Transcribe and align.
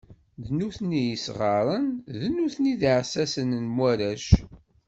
D 0.43 0.47
nutni 0.57 0.95
i 1.01 1.09
yesɣarayen, 1.09 1.85
d 2.19 2.21
nutni 2.35 2.69
i 2.71 2.75
d 2.79 2.81
iεessasen 2.89 3.51
n 3.63 3.65
warrac. 3.77 4.25